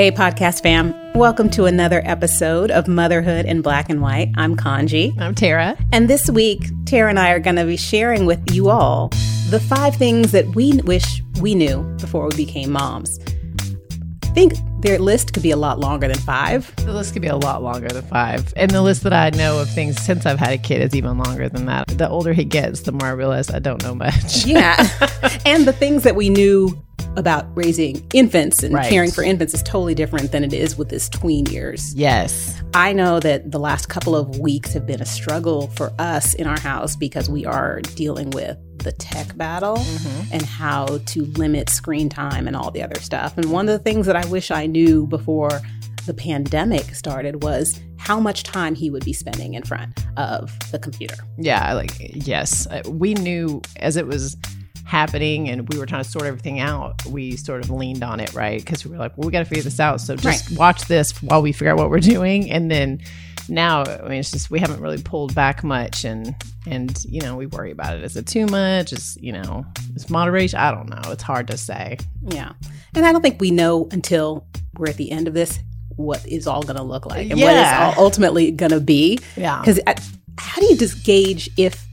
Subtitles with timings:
[0.00, 0.94] Hey, podcast fam.
[1.12, 4.32] Welcome to another episode of Motherhood in Black and White.
[4.34, 5.14] I'm Kanji.
[5.20, 5.76] I'm Tara.
[5.92, 9.08] And this week, Tara and I are going to be sharing with you all
[9.50, 13.18] the five things that we wish we knew before we became moms.
[14.22, 16.74] I think their list could be a lot longer than five.
[16.76, 18.54] The list could be a lot longer than five.
[18.56, 21.18] And the list that I know of things since I've had a kid is even
[21.18, 21.88] longer than that.
[21.88, 24.46] The older he gets, the more I realize I don't know much.
[24.46, 24.76] Yeah.
[25.44, 26.82] and the things that we knew
[27.20, 28.90] about raising infants and Right.
[28.90, 31.94] caring for infants is totally different than it is with this tween years.
[31.94, 32.56] yes.
[32.74, 36.46] I know that the last couple of weeks have been a struggle for us in
[36.46, 40.32] our house because we are dealing with the tech battle mm-hmm.
[40.32, 43.36] and how to limit screen time and all the other stuff.
[43.36, 45.60] And one of the things that I wish I knew before
[46.06, 50.78] the pandemic started was how much time he would be spending in front of the
[50.78, 51.16] computer.
[51.38, 51.74] Yeah.
[51.74, 52.66] Like, yes.
[52.88, 54.36] We knew as it was
[54.90, 58.34] happening and we were trying to sort everything out, we sort of leaned on it,
[58.34, 58.60] right?
[58.60, 60.00] Because we were like, well, we got to figure this out.
[60.00, 62.50] So just watch this while we figure out what we're doing.
[62.50, 63.00] And then
[63.48, 66.34] now, I mean, it's just we haven't really pulled back much, and
[66.66, 68.04] and you know we worry about it.
[68.04, 68.92] Is it too much?
[68.92, 69.64] Is you know
[69.96, 70.58] is moderation?
[70.60, 71.10] I don't know.
[71.10, 71.98] It's hard to say.
[72.28, 72.52] Yeah.
[72.94, 74.46] And I don't think we know until
[74.78, 75.58] we're at the end of this
[75.96, 77.46] what is all going to look like and Yeah.
[77.46, 77.56] what
[77.92, 79.18] it's all ultimately going to be.
[79.36, 79.58] Yeah.
[79.60, 79.94] Because uh,
[80.38, 81.84] how do you just gauge if,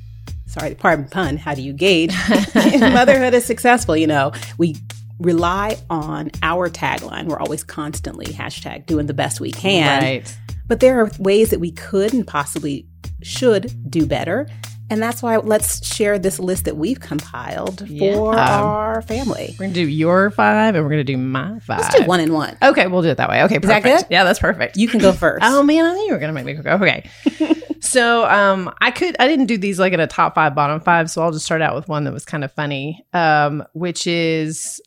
[0.47, 3.95] sorry, pardon pun, how do you gauge if motherhood is successful?
[3.95, 4.75] You know, we
[5.19, 7.25] rely on our tagline.
[7.25, 10.01] We're always constantly hashtag doing the best we can.
[10.03, 10.37] Right.
[10.67, 12.85] But there are ways that we could and possibly
[13.21, 14.47] should do better.
[14.89, 18.15] And that's why let's share this list that we've compiled for Yeah.
[18.61, 19.53] our family.
[19.59, 22.31] We're gonna do your five, and we're gonna do my 5 Let's do one and
[22.33, 22.57] one.
[22.61, 23.43] Okay, we'll do it that way.
[23.43, 23.85] Okay, that perfect.
[23.85, 24.05] good?
[24.13, 24.77] Yeah, that's perfect.
[24.77, 25.43] You can go first.
[25.43, 26.69] Oh man, I knew you were gonna make me go.
[26.71, 27.09] Okay.
[27.81, 31.09] so um I could I didn't do these like in a top five, bottom five,
[31.09, 33.05] so I'll just start out with one that was kind of funny.
[33.13, 34.81] Um, which is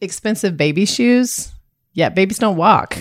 [0.00, 1.52] expensive baby shoes.
[1.92, 2.94] Yeah, babies don't walk.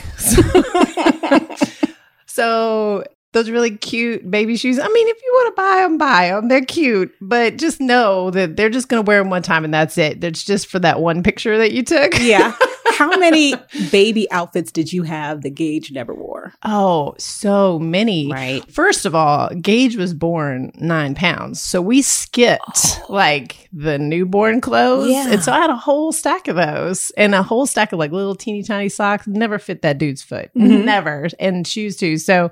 [2.26, 4.80] so those really cute baby shoes.
[4.80, 6.48] I mean, if you want to buy them, buy them.
[6.48, 9.74] They're cute, but just know that they're just going to wear them one time and
[9.74, 10.24] that's it.
[10.24, 12.20] It's just for that one picture that you took.
[12.20, 12.56] yeah.
[13.00, 13.54] How many
[13.92, 16.54] baby outfits did you have that Gage never wore?
[16.66, 18.30] Oh, so many.
[18.30, 18.70] Right.
[18.70, 21.62] First of all, Gage was born nine pounds.
[21.62, 25.06] So we skipped like the newborn clothes.
[25.08, 25.12] Oh.
[25.12, 25.32] Yeah.
[25.32, 28.12] And so I had a whole stack of those and a whole stack of like
[28.12, 29.28] little teeny tiny socks.
[29.28, 30.52] Never fit that dude's foot.
[30.54, 30.84] Mhm.
[30.84, 31.30] Never.
[31.40, 32.18] And shoes too.
[32.18, 32.52] So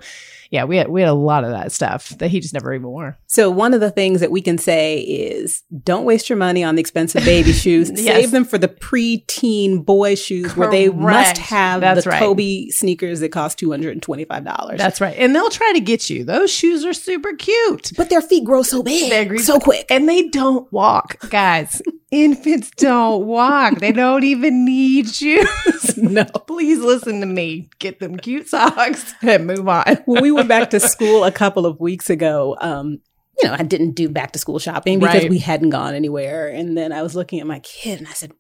[0.50, 2.88] yeah, we had we had a lot of that stuff that he just never even
[2.88, 3.18] wore.
[3.28, 6.76] So one of the things that we can say is don't waste your money on
[6.76, 7.92] the expensive baby shoes.
[7.92, 8.06] Yes.
[8.16, 12.20] Save them for the pre-teen boy shoes where they must have That's the right.
[12.20, 14.78] Kobe sneakers that cost $225.
[14.78, 15.16] That's right.
[15.18, 16.24] And they'll try to get you.
[16.24, 17.92] Those shoes are super cute.
[17.98, 19.88] but their feet grow so big, They agree- so quick.
[19.90, 21.82] And they don't walk, guys.
[22.12, 23.80] Infants don't walk.
[23.80, 25.48] They don't even need shoes.
[25.98, 26.24] No.
[26.26, 27.70] Please listen to me.
[27.80, 29.84] Get them cute socks and move on.
[30.06, 33.00] when we went back to school a couple of weeks ago, um,
[33.42, 35.30] you know, I didn't do back to school shopping because Right.
[35.30, 36.48] we hadn't gone anywhere.
[36.50, 38.32] And then I was looking at my kid and I said,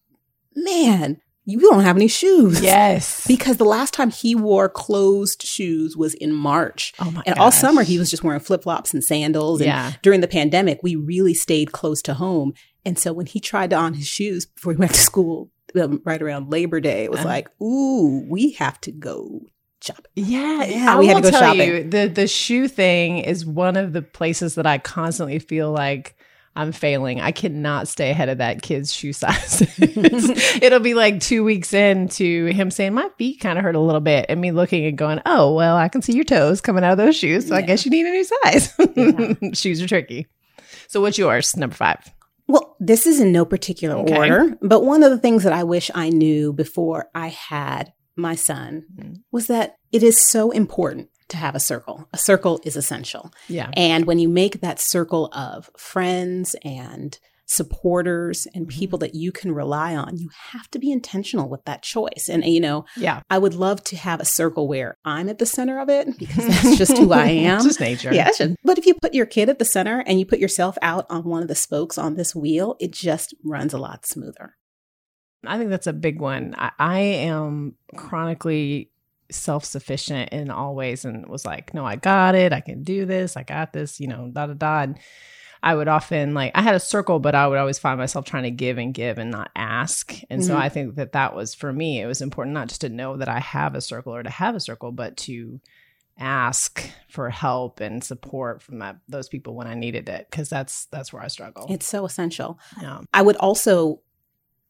[0.55, 1.19] man,
[1.49, 2.61] you don't have any shoes.
[2.61, 3.25] Yes.
[3.27, 6.93] Because the last time he wore closed shoes was in March.
[6.99, 9.61] Oh my And all summer he was just wearing flip flops and sandals.
[9.61, 9.93] And Yeah.
[10.01, 12.53] during the pandemic, we really stayed close to home.
[12.85, 15.49] And so when he tried to on his shoes before he went to school,
[15.79, 17.29] um, right around Labor Day, it was Uh-huh.
[17.29, 19.41] like, ooh, we have to go
[19.81, 20.11] shopping.
[20.15, 21.69] Yeah, Yeah, I we had to will go tell shopping.
[21.69, 26.16] You, the the shoe thing is one of the places that I constantly feel like
[26.57, 27.21] I'm failing.
[27.21, 29.61] I cannot stay ahead of that kid's shoe size.
[29.79, 34.01] It'll be like two weeks into him saying my feet kind of hurt a little
[34.01, 36.91] bit, and me looking and going, "Oh well, I can see your toes coming out
[36.93, 39.33] of those shoes, so I guess you need a new size." Yeah.
[39.53, 40.27] Shoes are tricky.
[40.87, 41.55] So what's yours?
[41.55, 41.99] Number five.
[42.47, 44.15] Well, this is in no particular Okay.
[44.17, 48.35] order, but one of the things that I wish I knew before I had my
[48.35, 49.15] son Mhm.
[49.31, 52.07] was that it is so important to have a circle.
[52.13, 53.31] A circle is essential.
[53.47, 53.69] Yeah.
[53.73, 57.17] And when you make that circle of friends and
[57.47, 58.77] supporters and mm-hmm.
[58.77, 62.27] people that you can rely on, you have to be intentional with that choice.
[62.29, 63.21] And, you know, Yeah.
[63.29, 66.45] I would love to have a circle where I'm at the center of it because
[66.45, 67.57] that's just who I am.
[67.57, 68.13] It's just nature.
[68.13, 68.29] Yeah,
[68.63, 71.23] but if you put your kid at the center and you put yourself out on
[71.23, 74.55] one of the spokes on this wheel, it just runs a lot smoother.
[75.45, 76.53] I think that's a big one.
[76.57, 78.91] I, I am chronically
[79.31, 82.53] self sufficient in all ways and was like, no, I got it.
[82.53, 83.35] I can do this.
[83.37, 84.81] I got this, you know, da da da.
[84.83, 84.99] And
[85.63, 88.43] I would often like, I had a circle, but I would always find myself trying
[88.43, 90.13] to give and give and not ask.
[90.29, 90.59] And so Mhm.
[90.59, 93.27] I think that that was for me, it was important not just to know that
[93.27, 95.59] I have a circle or to have a circle, but to
[96.19, 100.27] ask for help and support from that, those people when I needed it.
[100.31, 101.67] Cause that's, that's where I struggle.
[101.69, 102.59] It's so essential.
[102.81, 103.01] yeah.
[103.13, 104.01] I would also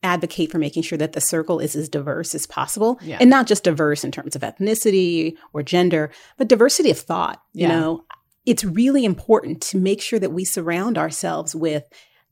[0.07, 3.18] advocate for making sure that the circle is as diverse as possible Yeah.
[3.21, 7.42] and not just diverse in terms of ethnicity or gender, but diversity of thought.
[7.54, 7.80] You Yeah.
[7.80, 8.04] know,
[8.45, 11.83] it's really important to make sure that we surround ourselves with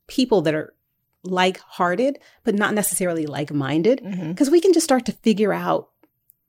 [0.06, 0.72] people that are
[1.22, 4.28] like hearted, but not necessarily like minded, Mhm.
[4.28, 5.88] because we can just start to figure out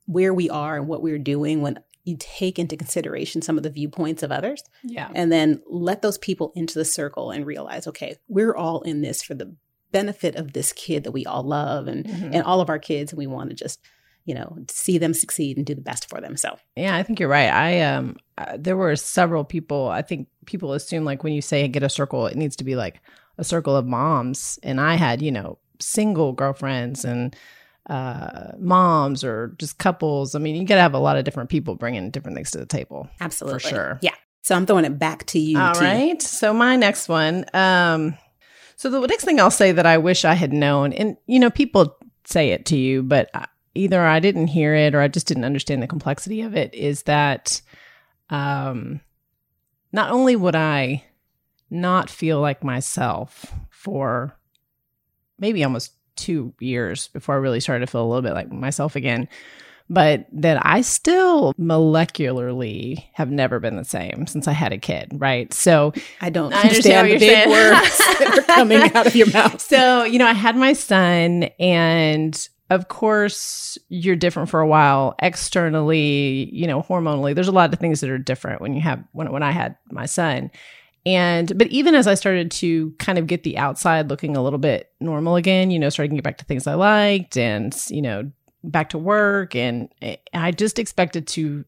[0.05, 3.69] where we are and what we're doing when you take into consideration some of the
[3.69, 5.09] viewpoints of others Yeah.
[5.13, 9.21] and then let those people into the circle and realize okay we're all in this
[9.21, 9.53] for the
[9.99, 12.33] benefit of this kid that we all love and Mhm.
[12.33, 13.79] and all of our kids and we want to just
[14.25, 17.19] you know see them succeed and do the best for them so Yeah, I think
[17.19, 17.49] you're right.
[17.67, 19.87] I um, uh, there were several people.
[19.99, 22.75] I think people assume like when you say get a circle, it needs to be
[22.75, 22.95] like
[23.37, 27.35] a circle of moms, and I had you know single girlfriends and
[27.89, 30.35] uh moms or just couples.
[30.35, 32.57] I mean, you got to have a lot of different people bringing different things to
[32.57, 33.07] the table.
[33.21, 33.99] absolutely for sure.
[34.01, 35.79] yeah so i'm throwing it back to you All T.
[35.85, 36.21] right.
[36.21, 37.45] So my next one.
[37.53, 38.17] Um,
[38.77, 41.49] so the next thing I'll say that I wish I had known, and you know,
[41.49, 43.29] people say it to you, but
[43.73, 46.73] either I didn't hear it or I just didn't understand the complexity of it.
[46.73, 47.61] Is that,
[48.29, 49.01] um,
[49.91, 51.03] not only would I
[51.69, 54.37] not feel like myself for
[55.39, 58.95] maybe almost two years before I really started to feel a little bit like myself
[58.95, 59.27] again,
[59.89, 65.11] but that I still molecularly have never been the same since I had a kid,
[65.15, 65.51] right?
[65.53, 67.49] So, i don't I understand understand, the you're big saying.
[67.49, 71.43] words that are coming out of your mouth so you know, I had my son,
[71.59, 77.33] and of course, you're different for a while externally, you know, hormonally.
[77.33, 79.77] There's a lot of things that are different when you have when when I had
[79.91, 80.51] my son.
[81.05, 84.59] And but even as I started to kind of get the outside looking a little
[84.59, 88.01] bit normal again, you know, starting to get back to things I liked and, you
[88.01, 88.29] know,
[88.63, 89.89] back to work and
[90.33, 91.63] I just expected to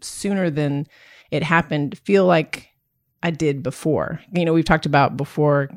[0.00, 0.86] sooner than
[1.30, 2.68] it happened feel like
[3.22, 4.20] I did before.
[4.32, 5.70] You know, we've talked about before,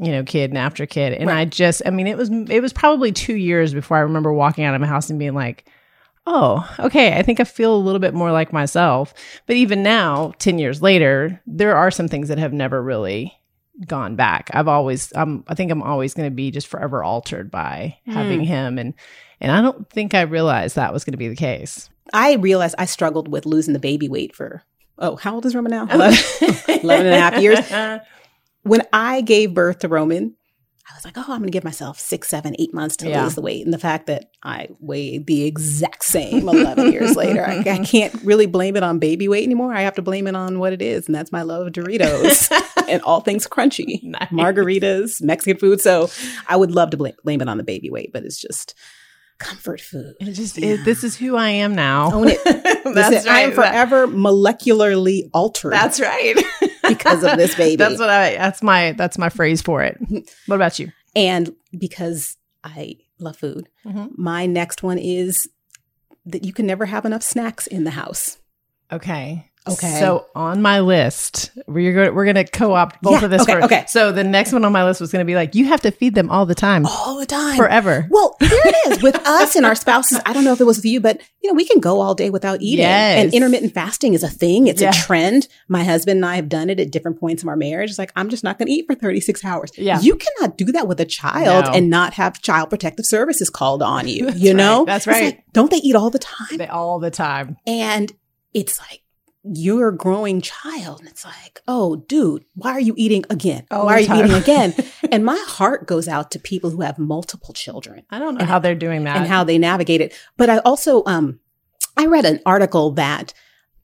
[0.00, 1.12] you know, kid and after kid.
[1.12, 1.40] And Right.
[1.40, 4.64] I just I mean, it was it was probably 2 years before I remember walking
[4.64, 5.68] out of my house and being like,
[6.26, 9.14] "Oh, okay, I think I feel a little bit more like myself."
[9.46, 13.38] But even now, 10 years later, there are some things that have never really
[13.86, 14.50] gone back.
[14.54, 18.42] I've always um I think I'm always going to be just forever altered by having
[18.44, 18.94] him and
[19.40, 21.90] and I don't think I realized that was going to be the case.
[22.12, 24.62] i realized i struggled with losing the baby weight for
[24.98, 26.18] oh how old is roman now 11,
[26.84, 27.60] 11 and a half years
[28.62, 30.34] when I gave birth to Roman,
[30.88, 33.22] I was like, oh, I'm going to give myself six, seven, eight months to Yeah.
[33.24, 33.64] lose the weight.
[33.64, 38.12] And the fact that I weighed the exact same 11 years later, I, I can't
[38.24, 39.72] really blame it on baby weight anymore.
[39.74, 41.06] I have to blame it on what it is.
[41.06, 42.50] And that's my love of Doritos
[42.88, 44.28] and all things crunchy, Nice.
[44.30, 45.80] margaritas, Mexican food.
[45.80, 46.08] So
[46.48, 48.74] I would love to blame, blame it on the baby weight, but it's just
[49.38, 50.14] comfort food.
[50.20, 50.74] It just Yeah.
[50.74, 52.12] it, this is who I am now.
[52.12, 52.40] Own it.
[52.94, 53.34] That's right.
[53.36, 56.34] I am forever molecularly altered That's right.
[56.88, 57.76] because of this baby.
[57.76, 58.36] That's what I.
[58.36, 58.92] That's my.
[58.92, 59.98] That's my phrase for it.
[60.46, 60.90] What about you?
[61.14, 64.10] And because I love food, Mhm.
[64.16, 65.48] my next one is
[66.24, 68.38] that you can never have enough snacks in the house.
[68.92, 69.50] Okay.
[69.68, 69.98] Okay.
[69.98, 73.42] So on my list, we're going we're going to co-opt both Yeah, of this.
[73.42, 73.84] okay, for- okay.
[73.88, 75.90] So the next one on my list was going to be like, you have to
[75.90, 77.56] feed them all the time, All the time.
[77.56, 78.06] forever.
[78.10, 80.20] Well, here it is with us and our spouses.
[80.24, 82.14] I don't know if it was with you, but you know, we can go all
[82.14, 82.84] day without eating.
[82.84, 83.24] Yes.
[83.24, 84.66] And intermittent fasting is a thing.
[84.68, 84.90] It's Yeah.
[84.90, 85.48] a trend.
[85.68, 87.90] My husband and I have done it at different points of our marriage.
[87.90, 89.70] It's like, I'm just not going to eat for 36 hours.
[89.76, 90.00] Yeah.
[90.00, 91.72] You cannot do that with a child No.
[91.72, 94.30] and not have child protective services called on you.
[94.36, 94.78] You know?
[94.78, 94.86] right.
[94.86, 95.24] That's right.
[95.24, 96.58] like, don't they eat all the time?
[96.58, 97.56] They- all the time.
[97.66, 98.12] And
[98.54, 99.02] it's like,
[99.54, 101.00] you're growing child.
[101.00, 103.66] And it's like, oh, dude, why are you eating again?
[103.70, 104.24] All why are you time.
[104.24, 104.74] eating again?
[105.12, 108.58] and my heart goes out to people who have multiple children I don't know how
[108.58, 109.16] they're doing that.
[109.16, 110.14] and how they navigate it.
[110.36, 111.40] But I also, um,
[111.96, 113.32] I read an article that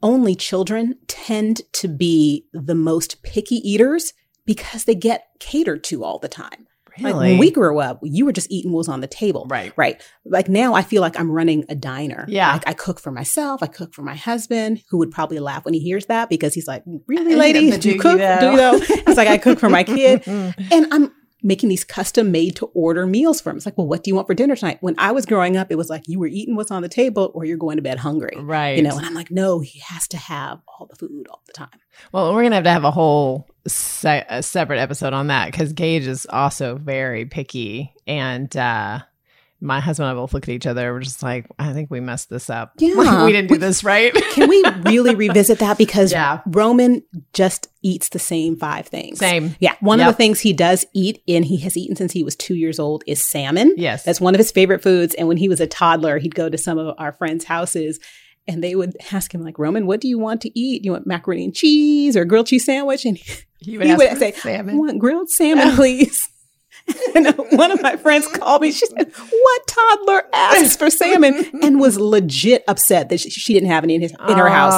[0.02, 4.12] only children tend to be the most picky eaters
[4.44, 6.66] because they get catered to all the time.
[7.00, 9.46] Like when we grew up, you were just eating what was on the table.
[9.50, 9.72] right.
[9.76, 10.02] Right.
[10.24, 12.24] Like now I feel like I'm running a diner.
[12.28, 12.52] Yeah.
[12.52, 13.62] Like I cook for myself.
[13.62, 16.66] I cook for my husband who would probably laugh when he hears that because he's
[16.68, 18.18] like, really lady, do you cook?
[18.18, 18.78] though?" Do you know?
[18.80, 20.54] It's like I cook for my kid Mm.
[20.72, 23.56] and I'm making these custom made to order meals for him.
[23.56, 24.78] It's like, well, what do you want for dinner tonight?
[24.80, 27.30] When I was growing up, it was like you were eating what's on the table
[27.34, 28.36] or you're going to bed hungry.
[28.36, 28.76] right.
[28.76, 31.52] You know, and I'm like, no, he has to have all the food all the
[31.52, 31.68] time.
[32.12, 35.72] Well, we're gonna have to have a whole se- a separate episode on that because
[35.72, 39.00] Gage is also very picky, and uh,
[39.62, 40.92] my husband and I both look at each other.
[40.92, 42.72] We're just like, I think we messed this up.
[42.78, 43.24] Yeah.
[43.24, 44.12] we didn't do this right.
[44.32, 45.78] Can we really revisit that?
[45.78, 46.40] Because Yeah.
[46.46, 47.02] Roman
[47.32, 49.18] just eats the same five things.
[49.20, 49.54] Same.
[49.60, 49.76] Yeah.
[49.80, 52.54] One of the things he does eat and he has eaten since he was two
[52.56, 53.74] years old is salmon.
[53.76, 54.02] Yes.
[54.02, 55.14] That's one of his favorite foods.
[55.14, 58.00] And when he was a toddler, he'd go to some of our friends' houses
[58.48, 60.84] and they would ask him, like, Roman, what do you want to eat?
[60.84, 63.04] You want macaroni and cheese or grilled cheese sandwich?
[63.04, 64.78] And he he ask would say, I salmon.
[64.78, 65.76] want grilled salmon, oh.
[65.76, 66.28] please.
[67.14, 68.72] And one of my friends called me.
[68.72, 73.68] She said, "What toddler asked for salmon?" and was legit upset that she, she didn't
[73.68, 74.72] have any in, his, in her house.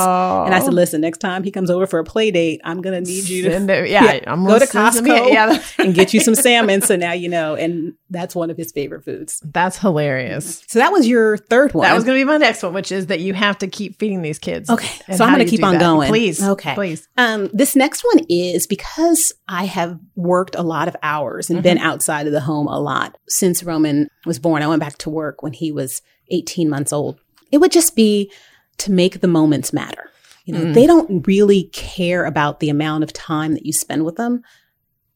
[0.46, 0.72] And I said, Oh.
[0.72, 3.50] "Listen, next time he comes over for a play date, I'm gonna need you to
[3.52, 6.96] it- yeah, I'm go to gonna send some- Costco and get you some salmon." So
[6.96, 9.40] now you know, and that's one of his favorite foods.
[9.44, 10.64] That's hilarious.
[10.66, 11.84] So that was your third one.
[11.84, 13.98] That was going to be my next one, which is that you have to keep
[13.98, 14.70] feeding these kids.
[14.70, 15.80] Okay, so I'm gonna keep on that?
[15.80, 16.08] going.
[16.08, 16.42] Please.
[16.42, 16.74] Okay.
[16.74, 17.08] Please.
[17.16, 21.78] Um, this next one is because I have worked a lot of hours and been
[21.94, 24.62] outside of the home a lot since Roman was born.
[24.62, 27.20] I went back to work when he was 18 months old.
[27.52, 28.30] It would just be
[28.78, 30.10] to make the moments matter.
[30.44, 30.74] You know, Mm.
[30.74, 34.42] they don't really care about the amount of time that you spend with them.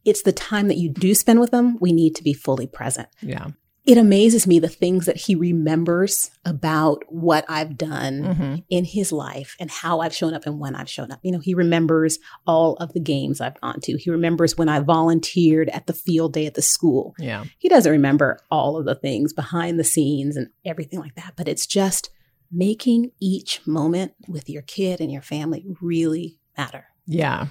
[0.05, 1.77] It's the time that you do spend with them.
[1.81, 3.49] We need to be fully present Yeah.
[3.89, 9.13] It amazes me the things that he remembers about what I've done hmm in his
[9.13, 11.21] life and how I've shown up and when I've shown up.
[11.23, 13.97] You know, he remembers all of the games I've gone to.
[13.97, 17.15] He remembers when I volunteered at the field day at the school.
[17.19, 17.45] Yeah.
[17.59, 21.49] He doesn't remember all of the things behind the scenes and everything like that, but
[21.49, 22.11] it's just
[22.51, 26.87] making each moment with your kid and your family really matter.
[27.07, 27.47] Yeah.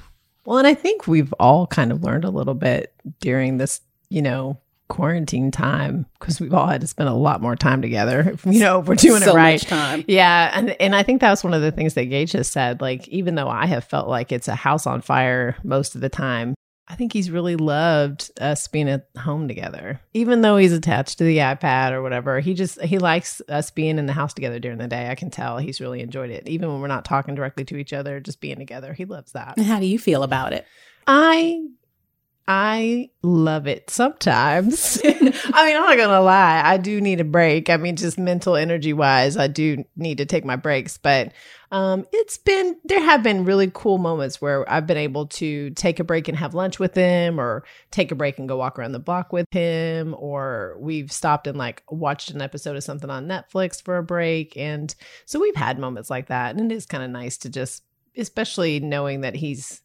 [0.45, 4.21] Well, and I think we've all kind of learned a little bit during this, you
[4.21, 8.35] know, quarantine time because we've all had to spend a lot more time together.
[8.45, 9.61] You know, we're doing so it right.
[9.61, 10.05] much time.
[10.07, 12.81] Yeah, and and I think that was one of the things that Gage has said.
[12.81, 16.09] Like, even though I have felt like it's a house on fire most of the
[16.09, 16.55] time,
[16.87, 19.99] I think he's really loved us being at home together.
[20.13, 23.99] Even though he's attached to the iPad or whatever, he just he likes us being
[23.99, 25.09] in the house together during the day.
[25.09, 27.91] I can tell he's really enjoyed it, even when we're not talking directly to each
[27.91, 28.93] other, just being together.
[28.93, 29.55] He loves that.
[29.57, 30.65] And how do you feel about it?
[31.05, 31.61] I
[32.49, 35.01] I love it sometimes.
[35.03, 36.61] I mean, I'm not gonna lie.
[36.63, 37.69] I do need a break.
[37.69, 40.97] I mean, just mental energy wise, I do need to take my breaks.
[40.97, 41.33] But
[41.71, 45.99] um, it's been there have been really cool moments where I've been able to take
[45.99, 48.93] a break and have lunch with him, or take a break and go walk around
[48.93, 53.27] the block with him, or we've stopped and like watched an episode of something on
[53.27, 54.55] Netflix for a break.
[54.55, 57.83] And so we've had moments like that, and it is kind of nice to just,
[58.15, 59.81] especially knowing that he's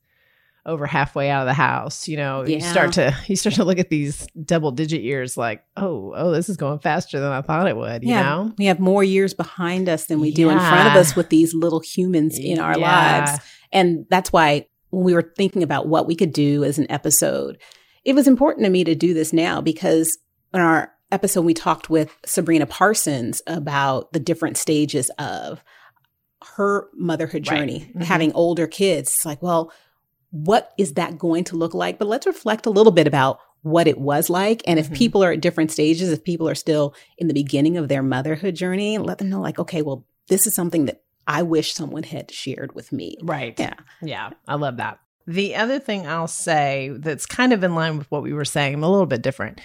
[0.64, 3.78] over halfway out of the house you know you start to you start to look
[3.78, 7.66] at these double digit years like oh oh this is going faster than i thought
[7.66, 10.59] it would you yeah, know we have more years behind us than we do in
[10.59, 13.21] front of us with these little humans in our Yeah.
[13.26, 13.45] lives.
[13.73, 17.59] And that's why when we were thinking about what we could do as an episode,
[18.04, 20.19] it was important to me to do this now because
[20.52, 25.64] in our episode, we talked with Sabrina Parsons about the different stages of
[26.57, 27.59] her motherhood Right.
[27.59, 28.02] journey, Mhm.
[28.04, 29.09] having older kids.
[29.09, 29.73] It's like, well,
[30.32, 31.98] what is that going to look like?
[31.98, 34.60] But let's reflect a little bit about what it was like.
[34.66, 34.96] And if Mhm.
[34.96, 38.56] people are at different stages, if people are still in the beginning of their motherhood
[38.56, 42.32] journey, let them know, like, okay, well, this is something that I wish someone had
[42.32, 43.16] shared with me.
[43.22, 43.74] right Yeah.
[44.02, 44.98] yeah i love that
[45.28, 48.74] the other thing i'll say that's kind of in line with what we were saying
[48.82, 49.60] a little bit different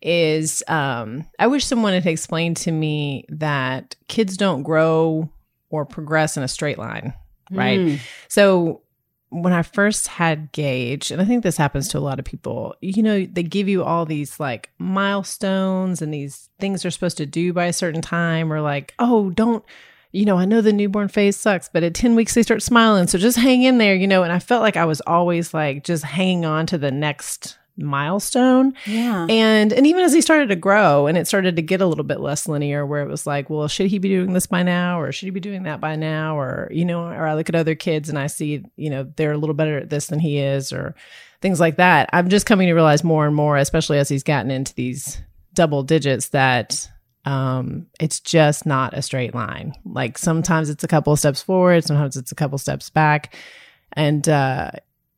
[0.00, 5.28] is um i wish someone had explained to me that kids don't grow
[5.68, 7.12] or progress in a straight line
[7.50, 7.98] right Mm.
[8.28, 8.82] So
[9.30, 12.74] when I first had Gage, and I think this happens to a lot of people,
[12.80, 17.26] you know, they give you all these like milestones and these things they're supposed to
[17.26, 19.64] do by a certain time, or like, oh, don't,
[20.12, 23.06] you know, I know the newborn phase sucks, but at 10 weeks they start smiling.
[23.06, 24.24] So just hang in there, you know.
[24.24, 28.74] And I felt like I was always like just hanging on to the next milestone.
[28.86, 29.26] Yeah.
[29.28, 32.04] And and even as he started to grow and it started to get a little
[32.04, 35.00] bit less linear where it was like, well, should he be doing this by now
[35.00, 37.54] or should he be doing that by now or you know, or I look at
[37.54, 40.38] other kids and I see, you know, they're a little better at this than he
[40.38, 40.94] is or
[41.40, 42.10] things like that.
[42.12, 45.20] I'm just coming to realize more and more especially as he's gotten into these
[45.54, 46.88] double digits that
[47.24, 49.74] um it's just not a straight line.
[49.84, 53.34] Like sometimes it's a couple of steps forward, sometimes it's a couple steps back.
[53.92, 54.70] And uh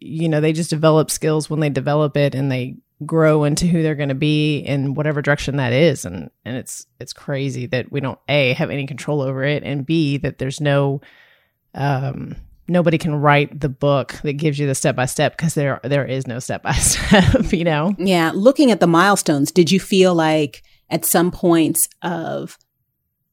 [0.04, 3.82] you know, they just develop skills when they develop it and they grow into who
[3.82, 7.90] they're going to be in whatever direction that is and and it's it's crazy that
[7.90, 11.00] we don't a have any control over it and b that there's no
[11.74, 12.36] um
[12.68, 16.04] nobody can write the book that gives you the step by step because there there
[16.06, 18.30] is no step by step you know Yeah.
[18.34, 22.56] Looking at the milestones, did you feel like at some points of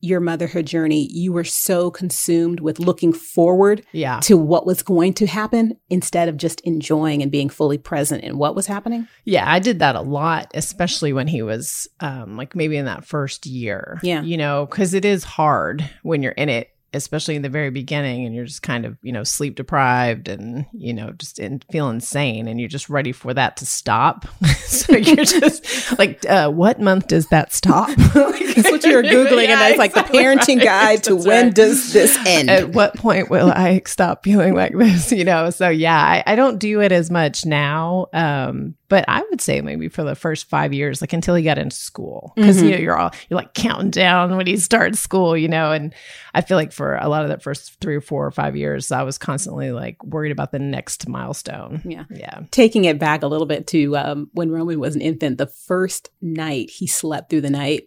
[0.02, 5.14] your motherhood journey, you were so consumed with looking forward yeah to what was going
[5.14, 9.08] to happen instead of just enjoying and being fully present in what was happening?
[9.26, 13.06] Yeah, I did that a lot, especially when he was um, like maybe in that
[13.06, 14.00] first year.
[14.04, 14.22] Yeah.
[14.22, 18.26] You know, because it is hard when you're in it, especially in the very beginning
[18.26, 21.90] and you're just kind of, you know, sleep deprived and, you know, just in, feel
[21.90, 24.26] insane and you're just ready for that to stop.
[24.66, 27.90] so you're just like, uh, what month does that stop?
[27.98, 31.56] That's what you were Googling, and that's like the parenting guide to That's when right.
[31.56, 32.50] does this end?
[32.50, 35.12] At what point will I stop feeling like this?
[35.14, 38.08] You know, so yeah, I, I don't do it as much now.
[38.12, 41.60] Um, but I would say maybe for the first five years, like until he got
[41.60, 42.66] into school, because mm-hmm.
[42.66, 45.72] you know you're all you're like counting down when he starts school, you know.
[45.72, 45.94] And
[46.34, 48.92] I feel like for a lot of that first three or four or five years,
[48.92, 51.82] I was constantly like worried about the next milestone.
[51.86, 52.42] Yeah, yeah.
[52.52, 56.10] Taking it back a little bit to um, when Roman was an infant, the first
[56.22, 57.84] night he slept through the night.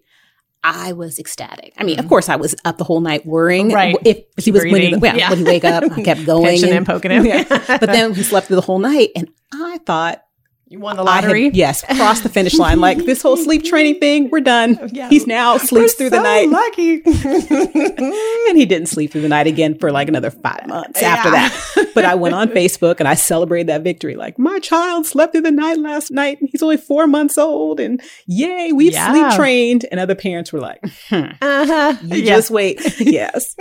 [0.64, 1.75] I was ecstatic.
[1.76, 2.04] I mean, mm-hmm.
[2.04, 3.73] of course, I was up the whole night worrying.
[3.73, 3.97] Right.
[4.04, 5.30] If, he was when he, yeah, yeah.
[5.30, 7.26] when he wake up, I kept going and, and, poking him.
[7.26, 7.42] Yeah.
[7.49, 10.23] but then he slept through the whole night, and I thought
[10.73, 11.45] you won the lottery?
[11.45, 12.81] Had, yes, crossed the finish line.
[12.81, 14.88] Like this whole sleep training thing, we're done.
[14.91, 15.11] Yeah.
[15.11, 16.49] He's now sleeps we're through so the night.
[16.49, 17.02] Lucky.
[18.49, 21.52] and he didn't sleep through the night again for like another five months after that.
[21.95, 24.17] But I went on Facebook and I celebrated that victory.
[24.17, 27.81] Like my child slept through the night last night and he's only four months old
[27.81, 29.12] and yay, we've yeah.
[29.12, 29.85] sleep trained.
[29.91, 31.99] And other parents were like, hmm, uh-huh.
[32.02, 32.81] you just wait.
[32.99, 33.57] yes.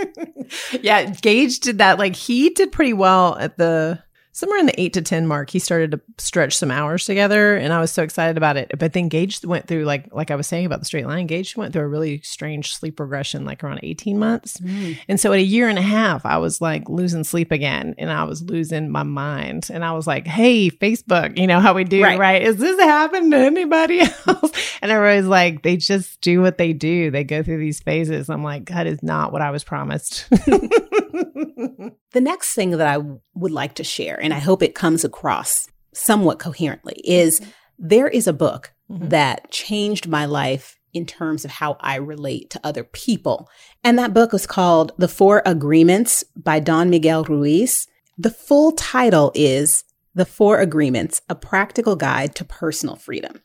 [0.80, 1.10] yeah.
[1.10, 2.00] Gage did that.
[2.00, 5.59] Like he did pretty well at the somewhere in the eight to 10 mark, he
[5.59, 7.55] started to stretch some hours together.
[7.55, 8.71] And I was so excited about it.
[8.77, 11.55] But then Gage went through, like, like I was saying about the straight line, Gage
[11.57, 14.59] went through a really strange sleep regression, like around 18 months.
[14.59, 14.97] Mm.
[15.07, 18.11] And so at a year and a half, I was like losing sleep again and
[18.11, 19.69] I was losing my mind.
[19.71, 22.19] And I was like, hey, Facebook, you know how we do, right?
[22.19, 22.41] right?
[22.41, 24.51] Is this happening to anybody else?
[24.81, 27.11] and everybody's like, they just do what they do.
[27.11, 28.29] They go through these phases.
[28.29, 30.27] I'm like, that is not what I was promised.
[32.12, 33.03] the next thing that I
[33.34, 37.41] would like to share, and I hope it comes across somewhat coherently, is
[37.77, 39.10] there is a book mm-hmm.
[39.10, 43.50] that changed my life in terms of how I relate to other people.
[43.84, 47.88] And that book was called The Four Agreements by Don Miguel Ruiz.
[48.17, 49.84] The full title is
[50.15, 53.41] The Four Agreements A Practical Guide to Personal Freedom.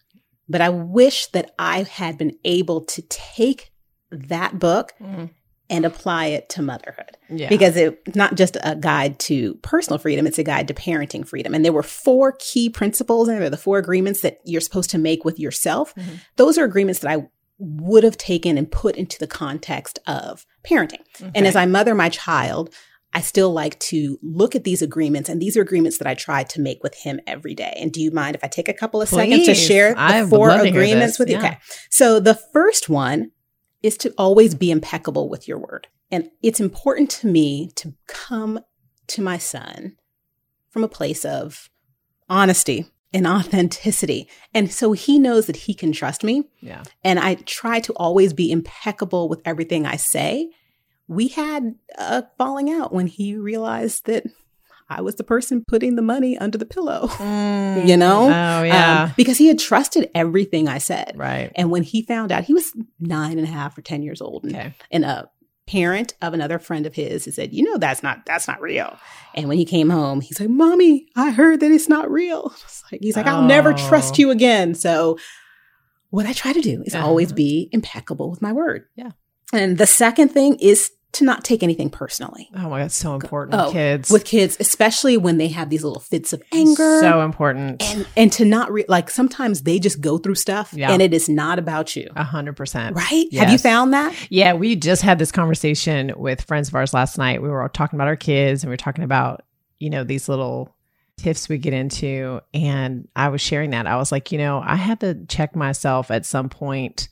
[0.49, 3.73] But I wish that I had been able to take
[4.11, 5.31] that book mm
[5.69, 7.17] and apply it to motherhood.
[7.29, 7.49] Yeah.
[7.49, 11.55] Because it's not just a guide to personal freedom, it's a guide to parenting freedom.
[11.55, 14.91] And there were four key principles and there are the four agreements that you're supposed
[14.91, 15.95] to make with yourself.
[15.95, 16.15] Mm-hmm.
[16.37, 17.27] Those are agreements that I
[17.59, 21.01] would have taken and put into the context of parenting.
[21.21, 21.31] Okay.
[21.35, 22.73] And as I mother my child,
[23.15, 26.43] I still like to look at these agreements, and these are agreements that I try
[26.43, 27.73] to make with him every day.
[27.81, 29.17] And do you mind if I take a couple of Please.
[29.17, 31.37] seconds to share the I four agreements with you?
[31.37, 31.47] Yeah.
[31.47, 31.59] Okay.
[31.89, 33.31] So the first one
[33.83, 35.89] is to always be impeccable with your word.
[36.11, 38.61] And it's important to me to come
[39.09, 39.97] to my son
[40.71, 41.71] from a place of
[42.29, 44.29] honesty and authenticity.
[44.53, 46.49] And so he knows that he can trust me.
[46.61, 46.83] Yeah.
[47.03, 50.51] And I try to always be impeccable with everything I say.
[51.09, 54.25] We had a falling out when he realized that
[54.89, 57.87] I was the person putting the money under the pillow, mm.
[57.87, 58.25] you know?
[58.25, 59.05] Oh, yeah.
[59.05, 61.15] Um, because he had trusted everything I said.
[61.17, 61.51] Right.
[61.55, 64.45] And when he found out, he was nine and a half or 10 years old.
[64.45, 64.75] And, okay.
[64.91, 65.31] and a
[65.67, 68.97] parent of another friend of his he said, you know, that's not, that's not real.
[69.35, 72.55] And when he came home, he's like, mommy, I heard that it's not real.
[72.93, 73.47] Like, he's like, I'll oh.
[73.49, 74.19] never trust oh.
[74.19, 74.73] you again.
[74.77, 75.19] So
[76.11, 77.05] what I try to do is uh-huh.
[77.05, 78.85] always be impeccable with my word.
[78.95, 79.11] Yeah.
[79.53, 82.49] And the second thing is to not take anything personally.
[82.55, 84.11] Oh my god, so important oh, kids.
[84.11, 87.01] With kids, especially when they have these little fits of anger.
[87.01, 87.83] So important.
[87.83, 90.91] And and to not re- like sometimes they just go through stuff yeah.
[90.91, 92.09] and it is not about you.
[92.17, 92.97] A hundred percent.
[92.97, 93.27] Right?
[93.31, 93.45] Yes.
[93.45, 94.15] Have you found that?
[94.31, 97.43] Yeah, we just had this conversation with friends of ours last night.
[97.43, 99.43] We were all talking about our kids and we were talking about,
[99.79, 100.75] you know, these little
[101.17, 103.87] tiffs we get into and I was sharing that.
[103.87, 107.09] I was like, you know, I had to check myself at some point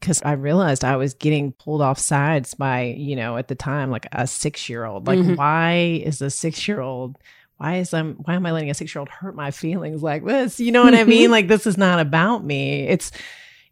[0.00, 3.90] because I realized I was getting pulled off sides by, you know, at the time,
[3.90, 5.06] like a six year old.
[5.06, 5.34] Like, mm-hmm.
[5.34, 7.16] why is a six year old?
[7.58, 10.24] Why is I'm why am I letting a six year old hurt my feelings like
[10.24, 10.60] this?
[10.60, 11.30] You know what I mean?
[11.30, 12.86] Like this is not about me.
[12.86, 13.10] It's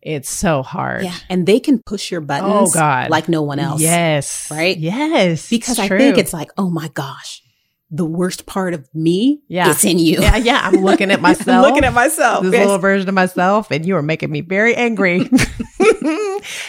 [0.01, 1.05] it's so hard.
[1.05, 1.17] Yeah.
[1.29, 3.11] And they can push your buttons oh, God.
[3.11, 3.81] like no one else.
[3.81, 4.51] Yes.
[4.51, 4.77] Right?
[4.77, 5.49] Yes.
[5.49, 7.43] Because I think it's like, oh my gosh,
[7.91, 9.71] the worst part of me yeah.
[9.71, 10.21] is in you.
[10.21, 10.61] Yeah, yeah.
[10.63, 11.65] I'm looking at myself.
[11.67, 12.43] looking at myself.
[12.43, 12.65] This yes.
[12.67, 15.29] little version of myself, and you are making me very angry.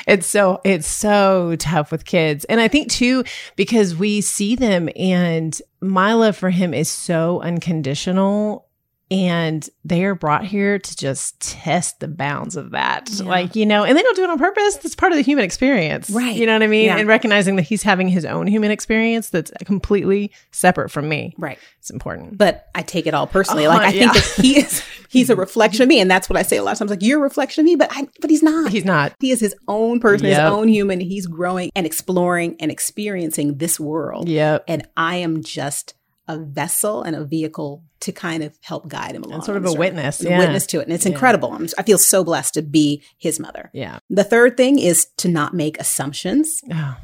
[0.07, 2.45] it's so it's so tough with kids.
[2.45, 3.23] And I think too,
[3.55, 8.64] because we see them and my love for him is so unconditional
[9.11, 13.09] and they are brought here to just test the bounds of that.
[13.11, 13.25] Yeah.
[13.25, 14.77] like you know and they don't do it on purpose.
[14.77, 16.09] That's part of the human experience.
[16.09, 16.35] Right.
[16.35, 16.85] You know what i mean?
[16.85, 16.97] Yeah.
[16.97, 21.35] and recognizing that he's having his own human experience that's completely separate from me.
[21.37, 21.59] Right.
[21.79, 22.37] It's important.
[22.37, 23.67] But i take it all personally.
[23.67, 24.11] Like uh-huh, i yeah.
[24.11, 25.99] think that he is he's a reflection of me.
[25.99, 27.75] And that's what i say a lot of times like you're a reflection of me
[27.75, 28.71] but i but he's not.
[28.71, 29.13] He's not.
[29.19, 30.41] He is his own person yep.
[30.41, 30.99] his own human.
[30.99, 34.27] He's growing and exploring and experiencing this world.
[34.27, 35.93] Yeah and i am just
[36.27, 39.35] a vessel and a vehicle to kind of help guide him along.
[39.35, 40.23] And sort of a witness.
[40.23, 40.83] A witness to it.
[40.83, 41.11] And it's yeah.
[41.11, 41.51] incredible.
[41.53, 43.69] I'm, i feel so blessed to be his mother.
[43.73, 43.99] Yeah.
[44.09, 46.61] The third thing is to not make assumptions.
[46.71, 46.97] Oh.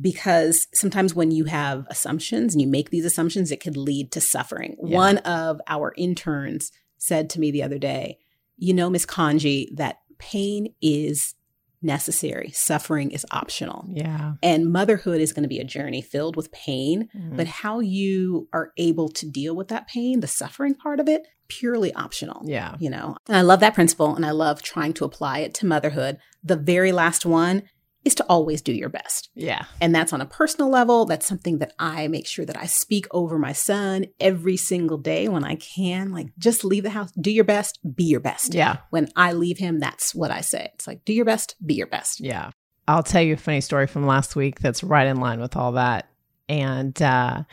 [0.00, 4.20] Because sometimes when you have assumptions and you make these assumptions, it could lead to
[4.20, 4.76] suffering.
[4.82, 4.96] Yeah.
[4.96, 8.18] One of our interns said to me the other day,
[8.56, 11.34] you know, Miss Kanji, that pain is
[11.82, 12.50] necessary.
[12.52, 13.86] Suffering is optional.
[13.88, 14.34] Yeah.
[14.42, 17.36] And motherhood is going to be a journey filled with pain, Mhm.
[17.36, 21.26] but how you are able to deal with that pain, the suffering part of it,
[21.48, 22.42] purely optional.
[22.44, 22.76] yeah.
[22.78, 25.66] You know, and I love that principle and I love trying to apply it to
[25.66, 26.18] motherhood.
[26.44, 27.62] The very last one
[28.04, 29.28] is to always do your best.
[29.34, 29.66] Yeah.
[29.80, 31.04] And that's on a personal level.
[31.04, 35.28] That's something that I make sure that I speak over my son every single day
[35.28, 36.10] when I can.
[36.10, 38.54] Like, just leave the house, do your best, be your best.
[38.54, 38.78] Yeah.
[38.88, 40.70] When I leave him, that's what I say.
[40.74, 42.20] It's like, do your best, be your best.
[42.20, 42.52] Yeah.
[42.88, 45.72] I'll tell you a funny story from last week that's right in line with all
[45.72, 46.08] that.
[46.48, 47.44] And uh,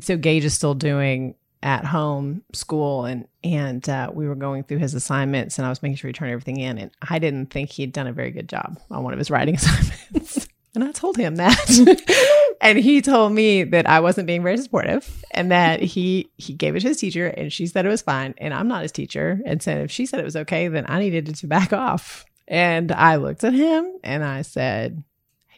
[0.00, 4.78] so Gage is still doing at home school and and uh, we were going through
[4.78, 7.70] his assignments and I was making sure he turned everything in and I didn't think
[7.70, 10.48] he'd done a very good job on one of his writing assignments.
[10.74, 12.56] and I told him that.
[12.60, 16.74] and he told me that I wasn't being very supportive and that he he gave
[16.74, 19.40] it to his teacher and she said it was fine and I'm not his teacher
[19.46, 22.24] and said if she said it was okay then I needed to back off.
[22.48, 25.02] And I looked at him and I said,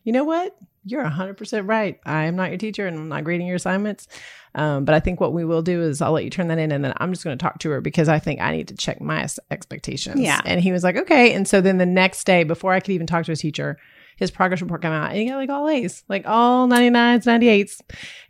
[0.05, 0.55] "You know what?
[0.85, 1.99] You're 100% right.
[2.05, 4.07] I am not your teacher and I'm not grading your assignments.
[4.55, 6.70] Um, but I think what we will do is I'll let you turn that in
[6.70, 8.77] and then I'm just going to talk to her because I think I need to
[8.77, 10.20] check my expectations.
[10.20, 10.40] Yeah.
[10.44, 11.33] And he was like, okay.
[11.33, 13.79] And so then the next day, before I could even talk to his teacher,
[14.16, 17.81] his progress report came out and he got like all A's, like all 99s, 98s.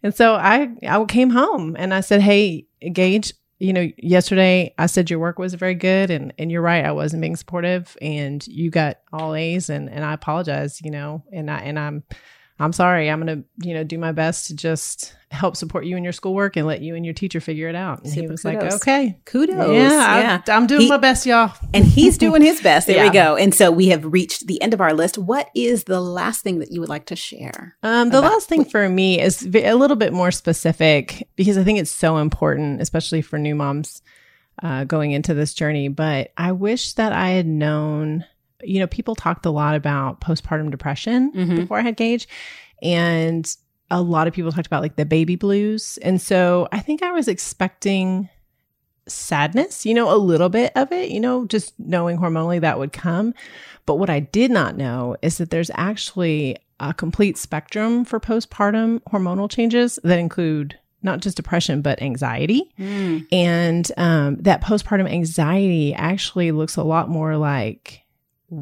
[0.02, 4.86] And so I, I came home and I said, Hey, Gage, you know, yesterday I
[4.86, 6.84] said your work was very good and, and you're right.
[6.84, 11.22] I wasn't being supportive and you got all A's and, and I apologize, you know,
[11.32, 12.02] and I, and I'm,
[12.60, 13.10] I'm sorry.
[13.10, 16.12] I'm going to, you know, do my best to just help support you in your
[16.12, 18.04] schoolwork and let you and your teacher figure it out.
[18.04, 19.18] And he Super was like, okay.
[19.24, 19.56] Kudos.
[19.72, 20.42] Yeah, yeah.
[20.46, 21.52] I, am doing He- my best, y'all.
[21.74, 22.86] and he's doing his best.
[22.86, 23.08] There Yeah.
[23.08, 23.34] we go.
[23.34, 25.18] And so we have reached the end of our list.
[25.18, 27.76] What is the last thing that you would like to share?
[27.82, 31.64] Um, the about- last thing for me is a little bit more specific because I
[31.64, 34.00] think it's so important, especially for new moms
[34.62, 35.88] uh, going into this journey.
[35.88, 38.24] But I wish that I had known.
[38.64, 41.56] You know, people talked a lot about postpartum depression Mhm.
[41.56, 42.26] before I had Gage,
[42.82, 43.48] and
[43.90, 45.98] a lot of people talked about like the baby blues.
[46.02, 48.28] And so I think I was expecting
[49.06, 52.92] sadness, you know, a little bit of it, you know, just knowing hormonally that would
[52.92, 53.34] come.
[53.86, 59.00] But what I did not know is that there's actually a complete spectrum for postpartum
[59.12, 62.72] hormonal changes that include not just depression, but anxiety.
[63.30, 68.00] And um, that postpartum anxiety actually looks a lot more like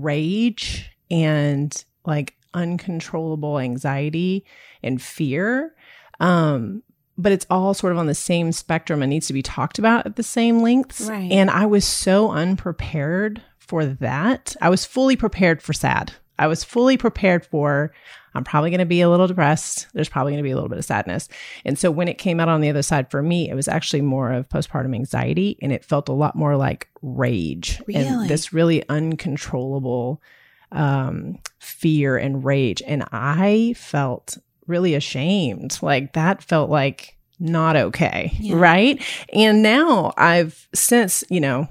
[0.00, 4.44] rage and like uncontrollable anxiety
[4.83, 5.74] and fear.
[6.20, 6.83] Um,
[7.18, 10.07] but it's all sort of on the same spectrum and needs to be talked about
[10.07, 11.02] at the same lengths.
[11.02, 11.31] Right.
[11.31, 14.57] And I was so unprepared for that.
[14.61, 16.12] I was fully prepared for sad.
[16.38, 17.92] I was fully prepared for
[18.35, 19.88] I'm probably going to be a little depressed.
[19.92, 21.29] There's probably going to be a little bit of sadness.
[21.64, 24.03] And so when it came out on the other side for me, it was actually
[24.03, 28.07] more of postpartum anxiety and it felt a lot more like rage Really?
[28.07, 30.23] and this really uncontrollable
[30.71, 32.83] um, fear and rage.
[32.87, 35.79] And I felt really ashamed.
[35.83, 38.33] Like that felt like not okay.
[38.38, 38.57] Yeah.
[38.57, 39.03] Right.
[39.33, 41.68] And now I've since, you know,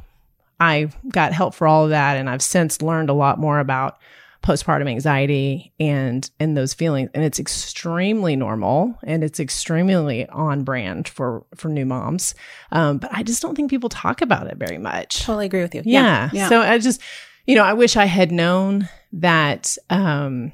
[0.60, 2.17] I got help for all of that.
[2.17, 3.97] And I've since learned a lot more about
[4.43, 11.08] postpartum anxiety and and those feelings and it's extremely normal and it's extremely on brand
[11.08, 12.34] for for new moms
[12.71, 15.75] um but i just don't think people talk about it very much Totally agree with
[15.75, 15.84] you.
[15.86, 16.30] yeah.
[16.34, 16.49] Yeah.
[16.49, 17.01] So I just,
[17.45, 20.51] you know, I wish I had known that um,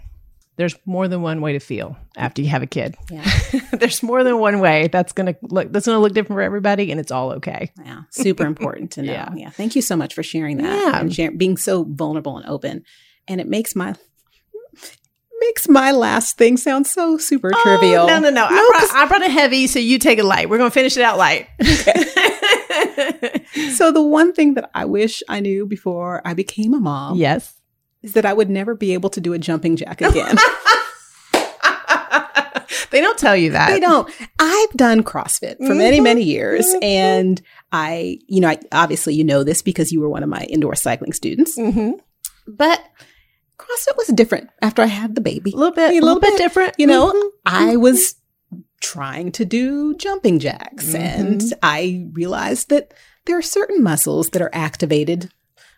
[0.58, 2.96] there's more than one way to feel after you have a kid.
[3.12, 3.24] yeah.
[3.74, 7.00] there's more than one way that's gonna look that's gonna look different for everybody, and
[7.00, 7.72] it's all okay.
[7.86, 9.12] Yeah, super important to know.
[9.14, 9.30] Yeah.
[9.36, 9.50] yeah.
[9.52, 11.00] Thank you so much for sharing that Yeah.
[11.00, 12.84] and share, being so vulnerable and open.
[13.28, 13.96] And it makes my
[15.40, 18.04] makes my last thing sound so super trivial.
[18.04, 18.46] Oh, no, no, no.
[18.46, 20.50] I, brought, I brought it heavy, so you take it light.
[20.50, 21.48] We're gonna finish it out light.
[23.74, 27.54] so the one thing that I wish I knew before I became a mom yes.
[28.02, 30.36] is that I would never be able to do a jumping jack again.
[32.92, 33.70] they don't tell you that.
[33.70, 34.10] they don't.
[34.40, 36.68] I've done CrossFit for many, many years.
[36.82, 40.42] And I, you know, I, obviously you know this because you were one of my
[40.50, 41.56] indoor cycling students.
[41.56, 41.92] hmm
[42.48, 42.82] But
[43.68, 45.52] CrossFit was different after I had the baby.
[45.52, 46.76] A little bit, A a little little bit bit, different.
[46.78, 47.30] You know, Mhm.
[47.46, 48.16] I was
[48.82, 51.54] trying to do jumping jacks and Mhm.
[51.64, 52.94] I realized that
[53.26, 55.30] there are certain muscles that are activated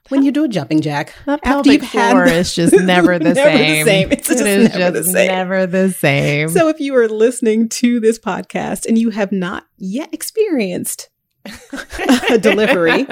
[0.10, 1.14] when you do a jumping jack.
[1.26, 3.86] That after pelvic you've had floor the- is just never the Never the same.
[3.86, 4.12] same.
[4.12, 5.28] It's just is never the same.
[5.28, 6.50] never the same.
[6.50, 11.10] So if you are listening to this podcast and you have not yet experienced
[12.42, 13.06] delivery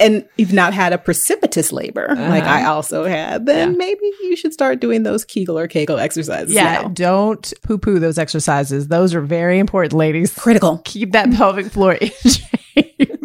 [0.00, 2.54] and you've not had a precipitous labor like Uh-huh.
[2.54, 3.76] I also had, then Yeah.
[3.76, 6.54] maybe you should start doing those Kegel or Kegel exercises.
[6.54, 6.88] yeah, now.
[6.88, 8.88] don't poo poo those exercises.
[8.88, 10.32] Those are very important, ladies.
[10.34, 10.78] critical.
[10.84, 13.22] Keep that pelvic floor in shape.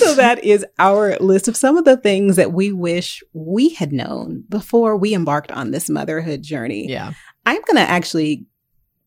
[0.00, 3.92] so that is our list of some of the things that we wish we had
[3.92, 6.88] known before we embarked on this motherhood journey.
[6.88, 7.12] Yeah.
[7.46, 8.46] I'm going to actually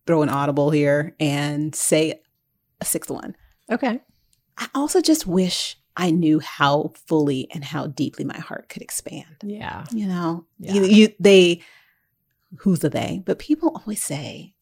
[0.07, 2.21] throw an audible here and say
[2.83, 3.35] a sixth one.
[3.71, 4.01] Okay.
[4.57, 9.37] I also just wish I knew how fully and how deeply my heart could expand.
[9.41, 9.85] Yeah.
[9.91, 10.73] You know, Yeah.
[10.73, 11.61] you, you they
[12.59, 13.21] who's the they?
[13.25, 14.53] But people always say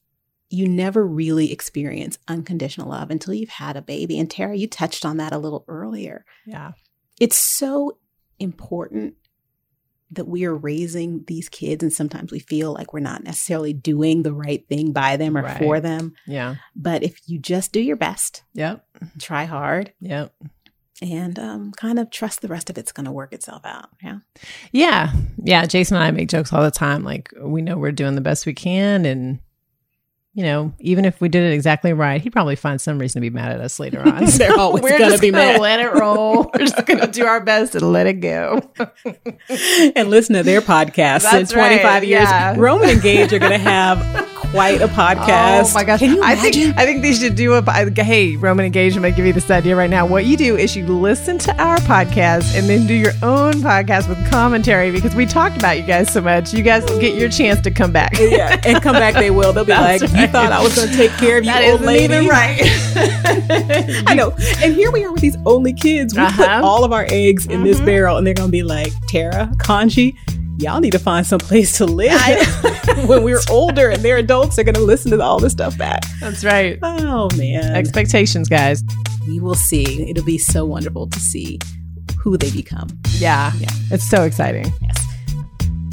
[0.49, 4.19] you never really experience unconditional love until you've had a baby.
[4.19, 6.25] And Tara, you touched on that a little earlier.
[6.45, 6.71] Yeah.
[7.19, 7.97] It's so
[8.39, 9.15] important
[10.11, 14.23] that we are raising these kids and sometimes we feel like we're not necessarily doing
[14.23, 15.57] the right thing by them or Right.
[15.57, 16.13] for them.
[16.27, 16.55] Yeah.
[16.75, 18.85] But if you just do your best, Yep.
[19.19, 20.33] try hard, Yep.
[21.01, 23.89] and um, kind of trust the rest of it's going to work itself out.
[24.03, 24.17] Yeah.
[24.71, 25.13] Yeah.
[25.43, 25.65] Yeah.
[25.65, 27.03] Jason and I make jokes all the time.
[27.03, 29.05] Like, we know we're doing the best we can.
[29.05, 29.39] And,
[30.33, 33.29] you know, even if we did it exactly right, he'd probably find some reason to
[33.29, 34.25] be mad at us later on.
[34.37, 35.59] They're always we're gonna just be gonna mad.
[35.59, 36.43] let it roll.
[36.53, 38.61] We're just gonna do our best and let it go.
[39.95, 42.23] and listen to their podcast in 25 right, years.
[42.23, 42.55] yeah.
[42.57, 45.71] Roman and Gage are to have quite a podcast.
[45.71, 45.99] Oh my gosh!
[45.99, 47.63] Can you I think I think they should do a.
[47.67, 48.95] I- Hey, Roman and Gage.
[48.95, 50.05] I'm gonna give you this idea right now.
[50.05, 54.07] What you do is you listen to our podcast and then do your own podcast
[54.09, 56.53] with commentary because we talked about you guys so much.
[56.53, 58.17] You guys get your chance to come back.
[58.19, 59.53] yeah, and come back they will.
[59.53, 61.63] They'll be That's like, "You thought I was going to take care of you, That
[61.71, 62.59] old lady." even right.
[64.07, 64.31] I know.
[64.63, 66.13] And here we are with these only kids.
[66.15, 66.61] We put Uh-huh.
[66.65, 67.85] all of our eggs in this Mhm.
[67.85, 70.15] barrel, and they're going to be like, Tara, Kanji,
[70.61, 72.19] y'all need to find some place to live.
[73.07, 76.03] when we're older and they're adults, they're going to listen to all this stuff back.
[76.19, 76.77] That's right.
[76.81, 77.75] Oh, man.
[77.75, 78.83] Expectations, guys.
[79.27, 80.09] we will see.
[80.09, 81.59] It'll be so wonderful to see
[82.19, 82.87] who they become.
[83.17, 83.69] Yeah, Yeah.
[83.89, 84.71] it's so exciting.
[84.81, 85.07] Yes.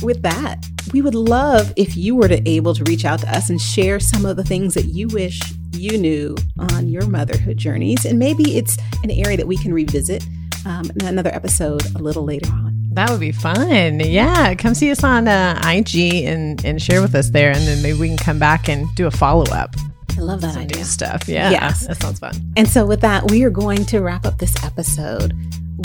[0.02, 3.50] With that, we would love if you were to able to reach out to us
[3.50, 5.40] and share some of the things that you wish
[5.72, 8.04] you knew on your motherhood journeys.
[8.04, 10.24] And maybe it's an area that we can revisit
[10.66, 12.77] um, in another episode a little later on.
[12.92, 14.00] That would be fun.
[14.00, 17.80] Yeah, come see us on uh, IG and and share with us there, and then
[17.82, 19.74] maybe we can come back and do a follow up.
[20.16, 20.84] I love that Some idea.
[20.84, 21.28] stuff.
[21.28, 21.86] Yeah, Yes.
[21.86, 22.32] that sounds fun.
[22.56, 25.32] And so, with that, we are going to wrap up this episode.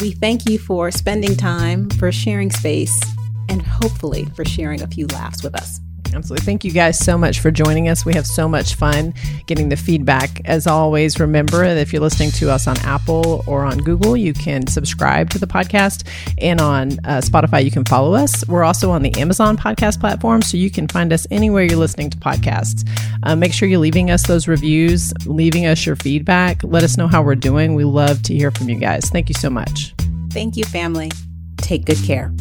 [0.01, 2.99] We thank you for spending time, for sharing space,
[3.47, 5.79] and hopefully for sharing a few laughs with us.
[6.13, 6.45] Absolutely.
[6.45, 8.05] Thank you guys so much for joining us.
[8.05, 9.13] We have so much fun
[9.47, 10.41] getting the feedback.
[10.45, 14.33] As always, remember that if you're listening to us on Apple or on Google, you
[14.33, 16.07] can subscribe to the podcast.
[16.37, 18.47] And on uh, Spotify, you can follow us.
[18.47, 22.09] We're also on the Amazon podcast platform, so you can find us anywhere you're listening
[22.11, 22.87] to podcasts.
[23.23, 26.63] Uh, make sure you're leaving us those reviews, leaving us your feedback.
[26.63, 27.73] Let us know how we're doing.
[27.73, 29.09] We love to hear from you guys.
[29.09, 29.93] Thank you so much.
[30.31, 31.11] Thank you, family.
[31.57, 32.33] Take good care.